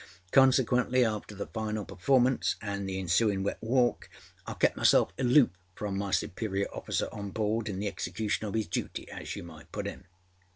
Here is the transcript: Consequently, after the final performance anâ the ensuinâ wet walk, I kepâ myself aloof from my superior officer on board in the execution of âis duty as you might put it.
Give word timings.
Consequently, 0.31 1.05
after 1.05 1.35
the 1.35 1.45
final 1.45 1.85
performance 1.85 2.55
anâ 2.63 2.87
the 2.87 2.99
ensuinâ 3.03 3.43
wet 3.43 3.59
walk, 3.61 4.09
I 4.47 4.53
kepâ 4.53 4.77
myself 4.77 5.11
aloof 5.19 5.51
from 5.75 5.95
my 5.95 6.09
superior 6.09 6.73
officer 6.73 7.07
on 7.11 7.29
board 7.29 7.69
in 7.69 7.77
the 7.77 7.87
execution 7.87 8.47
of 8.47 8.55
âis 8.55 8.67
duty 8.67 9.07
as 9.11 9.35
you 9.35 9.43
might 9.43 9.71
put 9.71 9.85
it. 9.85 10.03